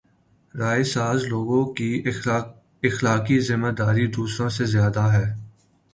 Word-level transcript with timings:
رائے 0.55 0.83
ساز 0.83 1.23
لوگوں 1.23 1.65
کی 1.73 2.03
اخلاقی 2.83 3.39
ذمہ 3.39 3.71
داری 3.77 4.07
دوسروں 4.07 4.49
سے 4.49 4.65
زیادہ 4.65 5.03
ہے۔ 5.13 5.25